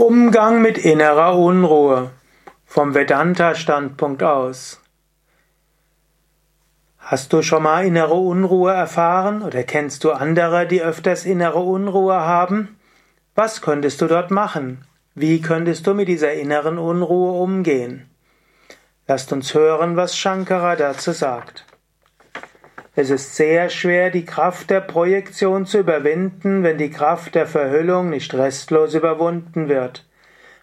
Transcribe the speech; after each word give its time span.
Umgang 0.00 0.62
mit 0.62 0.78
innerer 0.78 1.36
Unruhe 1.36 2.10
vom 2.64 2.94
Vedanta-Standpunkt 2.94 4.22
aus. 4.22 4.80
Hast 6.96 7.34
du 7.34 7.42
schon 7.42 7.64
mal 7.64 7.84
innere 7.84 8.14
Unruhe 8.14 8.72
erfahren 8.72 9.42
oder 9.42 9.62
kennst 9.62 10.02
du 10.04 10.12
andere, 10.12 10.66
die 10.66 10.80
öfters 10.80 11.26
innere 11.26 11.58
Unruhe 11.58 12.14
haben? 12.14 12.78
Was 13.34 13.60
könntest 13.60 14.00
du 14.00 14.06
dort 14.06 14.30
machen? 14.30 14.86
Wie 15.14 15.42
könntest 15.42 15.86
du 15.86 15.92
mit 15.92 16.08
dieser 16.08 16.32
inneren 16.32 16.78
Unruhe 16.78 17.32
umgehen? 17.32 18.08
Lasst 19.06 19.34
uns 19.34 19.52
hören, 19.52 19.96
was 19.96 20.16
Shankara 20.16 20.76
dazu 20.76 21.12
sagt. 21.12 21.66
Es 23.00 23.08
ist 23.08 23.34
sehr 23.34 23.70
schwer, 23.70 24.10
die 24.10 24.26
Kraft 24.26 24.68
der 24.68 24.82
Projektion 24.82 25.64
zu 25.64 25.78
überwinden, 25.78 26.62
wenn 26.62 26.76
die 26.76 26.90
Kraft 26.90 27.34
der 27.34 27.46
Verhüllung 27.46 28.10
nicht 28.10 28.34
restlos 28.34 28.92
überwunden 28.92 29.70
wird. 29.70 30.04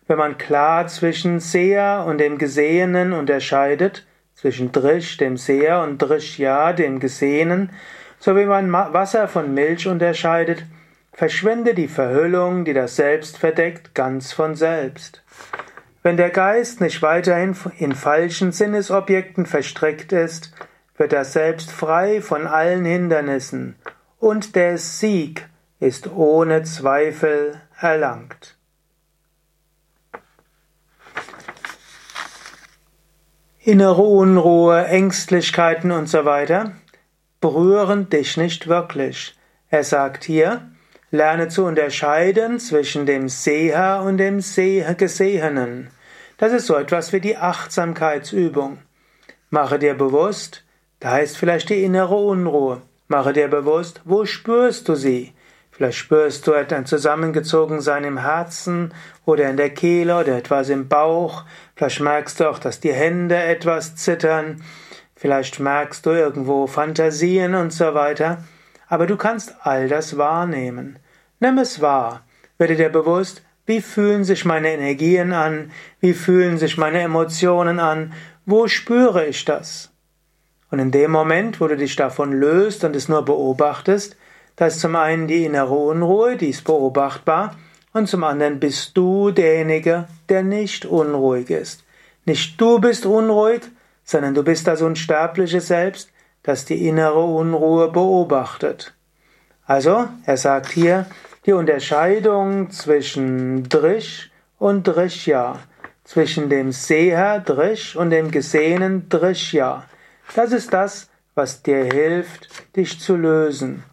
Wenn 0.06 0.20
man 0.20 0.38
klar 0.38 0.86
zwischen 0.86 1.40
Seher 1.40 2.06
und 2.08 2.20
dem 2.20 2.38
Gesehenen 2.38 3.14
unterscheidet, 3.14 4.06
zwischen 4.36 4.72
Drish, 4.72 5.18
dem 5.18 5.36
Seher, 5.36 5.82
und 5.82 5.98
Drishya, 5.98 6.74
dem 6.74 7.00
Gesehenen, 7.00 7.72
so 8.20 8.36
wie 8.36 8.46
man 8.46 8.72
Wasser 8.72 9.28
von 9.28 9.56
Milch 9.56 9.88
unterscheidet, 9.88 10.64
verschwende 11.14 11.74
die 11.74 11.88
Verhüllung, 11.88 12.66
die 12.66 12.74
das 12.74 12.98
Selbst 12.98 13.40
verdeckt, 13.40 13.96
ganz 13.96 14.32
von 14.32 14.54
selbst. 14.54 15.24
Wenn 16.04 16.18
der 16.18 16.30
Geist 16.30 16.82
nicht 16.82 17.02
weiterhin 17.02 17.56
in 17.80 17.94
falschen 17.94 18.52
Sinnesobjekten 18.52 19.48
verstrickt 19.48 20.12
ist, 20.12 20.54
wird 20.98 21.14
er 21.14 21.26
selbst 21.26 21.72
frei 21.72 22.22
von 22.22 22.48
allen 22.48 22.86
Hindernissen 22.86 23.76
und 24.20 24.56
der 24.56 24.78
Sieg 24.78 25.48
ist 25.80 26.08
ohne 26.12 26.64
Zweifel 26.64 27.62
erlangt. 27.80 28.58
Innere 33.60 34.02
Unruhe, 34.02 34.86
Ängstlichkeiten 34.86 35.92
und 35.92 36.08
so 36.08 36.26
weiter 36.26 36.72
berühren 37.42 38.10
dich 38.10 38.38
nicht 38.38 38.68
wirklich. 38.68 39.36
Er 39.70 39.84
sagt 39.84 40.24
hier, 40.24 40.72
lerne 41.12 41.50
zu 41.50 41.66
unterscheiden 41.66 42.60
zwischen 42.60 43.06
dem 43.06 43.30
Seher 43.30 44.04
und 44.06 44.18
dem 44.18 44.38
Gesehenen. 44.38 45.90
Das 46.38 46.54
ist 46.54 46.68
so 46.68 46.76
etwas 46.76 47.14
wie 47.14 47.20
die 47.20 47.38
Achtsamkeitsübung. 47.38 48.80
Mache 49.50 49.80
dir 49.80 49.96
bewusst, 49.96 50.64
da 51.00 51.20
ist 51.20 51.38
vielleicht 51.38 51.70
die 51.70 51.84
innere 51.84 52.16
Unruhe. 52.16 52.82
Mache 53.08 53.34
dir 53.34 53.48
bewusst, 53.48 54.02
wo 54.04 54.26
spürst 54.26 54.90
du 54.90 54.96
sie? 54.96 55.34
Vielleicht 55.72 56.00
spürst 56.00 56.48
du 56.48 56.54
ein 56.54 56.88
Zusammengezogensein 56.88 58.04
im 58.04 58.18
Herzen 58.18 58.94
oder 59.26 59.48
in 59.48 59.58
der 59.58 59.70
Kehle 59.70 60.20
oder 60.20 60.36
etwas 60.36 60.70
im 60.70 60.88
Bauch. 60.88 61.44
Vielleicht 61.76 62.00
merkst 62.00 62.40
du 62.40 62.50
auch, 62.50 62.58
dass 62.58 62.80
die 62.80 62.92
Hände 62.92 63.38
etwas 63.38 63.96
zittern. 63.96 64.64
Vielleicht 65.16 65.60
merkst 65.60 66.04
du 66.04 66.10
irgendwo 66.10 66.66
Fantasien 66.66 67.54
und 67.54 67.72
so 67.72 67.94
weiter. 67.94 68.44
Aber 68.88 69.06
du 69.06 69.18
kannst 69.18 69.56
all 69.62 69.88
das 69.88 70.18
wahrnehmen. 70.18 70.98
Nimm 71.40 71.60
es 71.60 71.80
wahr. 71.80 72.26
Werde 72.58 72.76
dir 72.76 72.90
bewusst, 72.90 73.44
wie 73.68 73.82
fühlen 73.82 74.24
sich 74.24 74.46
meine 74.46 74.72
Energien 74.72 75.32
an? 75.32 75.72
Wie 76.00 76.14
fühlen 76.14 76.58
sich 76.58 76.78
meine 76.78 77.02
Emotionen 77.02 77.80
an? 77.80 78.14
Wo 78.48 78.68
spüre 78.68 79.28
ich 79.28 79.46
das? 79.46 79.92
Und 80.70 80.80
in 80.80 80.92
dem 80.92 81.12
Moment, 81.12 81.62
wo 81.62 81.68
du 81.68 81.78
dich 81.78 81.96
davon 81.96 82.34
löst 82.34 82.84
und 82.84 82.96
es 82.96 83.10
nur 83.10 83.24
beobachtest, 83.24 84.18
da 84.56 84.68
ist 84.68 84.80
zum 84.80 84.96
einen 84.96 85.28
die 85.28 85.46
innere 85.46 85.76
Unruhe, 85.76 86.36
die 86.36 86.50
ist 86.50 86.64
beobachtbar, 86.64 87.56
und 87.94 88.08
zum 88.08 88.24
anderen 88.24 88.60
bist 88.60 88.96
du 88.98 89.32
derjenige, 89.32 90.08
der 90.30 90.44
nicht 90.44 90.86
unruhig 90.86 91.50
ist. 91.50 91.84
Nicht 92.26 92.60
du 92.60 92.80
bist 92.80 93.06
unruhig, 93.06 93.62
sondern 94.04 94.34
du 94.34 94.44
bist 94.44 94.68
das 94.68 94.82
unsterbliche 94.82 95.62
Selbst, 95.62 96.12
das 96.44 96.66
die 96.66 96.88
innere 96.88 97.24
Unruhe 97.24 97.92
beobachtet. 97.92 98.94
Also, 99.66 100.08
er 100.26 100.38
sagt 100.38 100.70
hier, 100.70 101.06
die 101.46 101.54
Unterscheidung 101.54 102.72
zwischen 102.72 103.68
Drish 103.68 104.32
und 104.60 104.84
Drishya, 104.84 105.60
zwischen 106.04 106.50
dem 106.50 106.72
Seher 106.72 107.40
Drish 107.40 107.96
und 107.96 108.10
dem 108.12 108.32
Gesehenen 108.32 109.10
Drishya. 109.10 109.84
Das 110.36 110.52
ist 110.52 110.74
das, 110.74 111.10
was 111.36 111.62
dir 111.64 111.84
hilft, 111.86 112.76
dich 112.76 113.00
zu 113.00 113.16
lösen. 113.16 113.84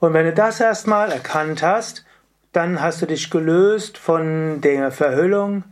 Und 0.00 0.14
wenn 0.14 0.26
du 0.26 0.32
das 0.32 0.60
erstmal 0.60 1.12
erkannt 1.12 1.62
hast, 1.62 2.04
dann 2.52 2.82
hast 2.82 3.00
du 3.02 3.06
dich 3.06 3.30
gelöst 3.30 3.98
von 3.98 4.60
der 4.60 4.90
Verhüllung 4.90 5.64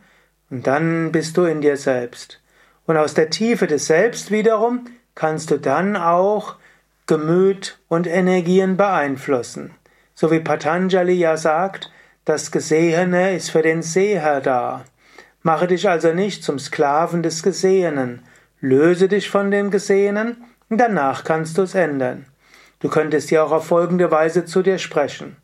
und 0.49 0.67
dann 0.67 1.11
bist 1.11 1.37
du 1.37 1.43
in 1.43 1.61
dir 1.61 1.77
selbst. 1.77 2.41
Und 2.85 2.97
aus 2.97 3.13
der 3.13 3.29
Tiefe 3.29 3.67
des 3.67 3.87
Selbst 3.87 4.31
wiederum 4.31 4.85
kannst 5.15 5.51
du 5.51 5.57
dann 5.57 5.95
auch 5.95 6.55
Gemüt 7.07 7.77
und 7.87 8.07
Energien 8.07 8.77
beeinflussen. 8.77 9.75
So 10.15 10.31
wie 10.31 10.39
Patanjali 10.39 11.13
ja 11.13 11.37
sagt, 11.37 11.91
das 12.25 12.51
Gesehene 12.51 13.35
ist 13.35 13.49
für 13.49 13.61
den 13.61 13.81
Seher 13.81 14.41
da. 14.41 14.85
Mache 15.43 15.67
dich 15.67 15.89
also 15.89 16.13
nicht 16.13 16.43
zum 16.43 16.59
Sklaven 16.59 17.23
des 17.23 17.43
Gesehenen, 17.43 18.23
Löse 18.61 19.07
dich 19.07 19.29
von 19.29 19.49
dem 19.49 19.71
Gesehenen 19.71 20.37
und 20.69 20.77
danach 20.77 21.23
kannst 21.23 21.57
du 21.57 21.63
es 21.63 21.73
ändern. 21.73 22.27
Du 22.79 22.89
könntest 22.89 23.31
ja 23.31 23.43
auch 23.43 23.51
auf 23.51 23.65
folgende 23.65 24.11
Weise 24.11 24.45
zu 24.45 24.61
dir 24.61 24.77
sprechen. 24.77 25.35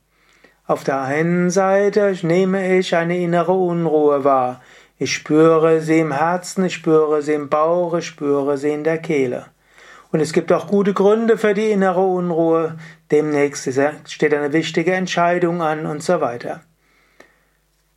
Auf 0.68 0.84
der 0.84 1.02
einen 1.02 1.50
Seite 1.50 2.16
nehme 2.22 2.78
ich 2.78 2.96
eine 2.96 3.18
innere 3.18 3.54
Unruhe 3.54 4.24
wahr. 4.24 4.62
Ich 5.00 5.14
spüre 5.14 5.82
sie 5.82 6.00
im 6.00 6.12
Herzen, 6.12 6.66
ich 6.66 6.76
spüre 6.76 7.22
sie 7.24 7.34
im 7.34 7.50
Bauch, 7.50 7.96
ich 7.96 8.06
spüre 8.06 8.58
sie 8.58 8.70
in 8.70 8.84
der 8.84 9.00
Kehle. 9.00 9.48
Und 10.12 10.20
es 10.20 10.32
gibt 10.32 10.52
auch 10.52 10.68
gute 10.68 10.94
Gründe 10.94 11.38
für 11.38 11.54
die 11.54 11.72
innere 11.72 12.06
Unruhe. 12.06 12.78
Demnächst 13.12 13.68
steht 14.06 14.34
eine 14.34 14.54
wichtige 14.54 14.94
Entscheidung 14.94 15.62
an 15.62 15.86
und 15.86 16.04
so 16.04 16.22
weiter. 16.22 16.62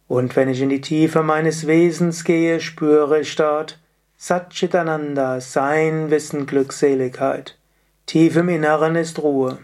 Und 0.09 0.35
wenn 0.35 0.49
ich 0.49 0.61
in 0.61 0.71
die 0.71 0.81
Tiefe 0.81 1.23
meines 1.23 1.67
Wesens 1.67 2.25
gehe, 2.25 2.61
spüre 2.61 3.21
ich 3.21 3.37
dort, 3.37 3.79
Satchitananda, 4.23 5.41
Sein, 5.41 6.11
Wissen, 6.11 6.45
Glückseligkeit. 6.45 7.57
Tief 8.05 8.37
im 8.37 8.51
Inneren 8.51 8.95
ist 8.95 9.19
Ruhe. 9.21 9.61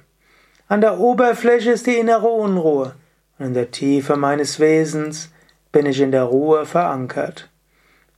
An 0.66 0.80
der 0.80 0.98
Oberfläche 0.98 1.72
ist 1.72 1.86
die 1.86 1.98
innere 1.98 2.28
Unruhe. 2.28 2.94
Und 3.38 3.48
in 3.48 3.52
der 3.52 3.70
Tiefe 3.70 4.16
meines 4.16 4.58
Wesens 4.58 5.30
bin 5.72 5.84
ich 5.84 6.00
in 6.00 6.10
der 6.10 6.22
Ruhe 6.22 6.64
verankert. 6.64 7.50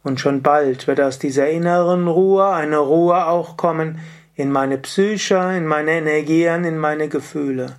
Und 0.05 0.21
schon 0.21 0.41
bald 0.41 0.87
wird 0.87 1.01
aus 1.01 1.19
dieser 1.19 1.51
inneren 1.51 2.07
Ruhe 2.07 2.47
eine 2.47 2.79
Ruhe 2.79 3.27
auch 3.27 3.57
kommen 3.57 3.99
in 4.37 4.53
meine 4.53 4.79
Psyche, 4.79 5.57
in 5.57 5.67
meine 5.67 5.91
Energien, 5.91 6.63
in 6.63 6.79
meine 6.79 7.09
Gefühle. 7.09 7.75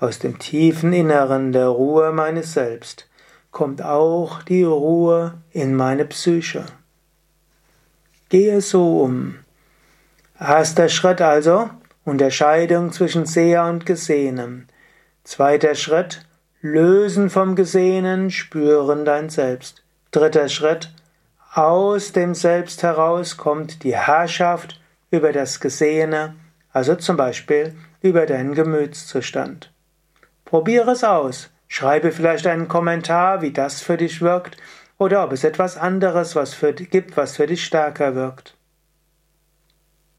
Aus 0.00 0.18
dem 0.18 0.40
tiefen 0.40 0.92
Inneren 0.92 1.52
der 1.52 1.68
Ruhe 1.68 2.10
meines 2.10 2.52
Selbst 2.52 3.08
kommt 3.52 3.80
auch 3.80 4.42
die 4.42 4.64
Ruhe 4.64 5.34
in 5.52 5.76
meine 5.76 6.04
Psyche. 6.04 6.64
Gehe 8.32 8.62
so 8.62 9.02
um. 9.02 9.34
Erster 10.40 10.88
Schritt 10.88 11.20
also, 11.20 11.68
Unterscheidung 12.06 12.90
zwischen 12.90 13.26
Seher 13.26 13.64
und 13.64 13.84
Gesehenem. 13.84 14.68
Zweiter 15.22 15.74
Schritt, 15.74 16.24
Lösen 16.62 17.28
vom 17.28 17.56
Gesehenen, 17.56 18.30
spüren 18.30 19.04
dein 19.04 19.28
Selbst. 19.28 19.84
Dritter 20.12 20.48
Schritt, 20.48 20.94
aus 21.52 22.12
dem 22.12 22.34
Selbst 22.34 22.82
heraus 22.82 23.36
kommt 23.36 23.84
die 23.84 23.94
Herrschaft 23.94 24.80
über 25.10 25.32
das 25.34 25.60
Gesehene, 25.60 26.34
also 26.72 26.94
zum 26.94 27.18
Beispiel 27.18 27.74
über 28.00 28.24
deinen 28.24 28.54
Gemütszustand. 28.54 29.70
Probiere 30.46 30.92
es 30.92 31.04
aus. 31.04 31.50
Schreibe 31.68 32.12
vielleicht 32.12 32.46
einen 32.46 32.68
Kommentar, 32.68 33.42
wie 33.42 33.52
das 33.52 33.82
für 33.82 33.98
dich 33.98 34.22
wirkt 34.22 34.56
oder 35.02 35.24
ob 35.24 35.32
es 35.32 35.44
etwas 35.44 35.76
anderes 35.76 36.36
was 36.36 36.54
für, 36.54 36.72
gibt, 36.72 37.16
was 37.16 37.36
für 37.36 37.46
dich 37.46 37.64
stärker 37.64 38.14
wirkt. 38.14 38.56